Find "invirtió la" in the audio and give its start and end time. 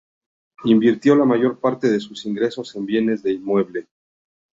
0.65-1.25